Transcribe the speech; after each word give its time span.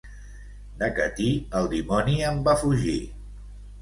De 0.79 0.87
Catí, 0.99 1.27
el 1.61 1.69
dimoni 1.73 2.17
en 2.31 2.43
va 2.49 2.59
fugir. 2.63 2.99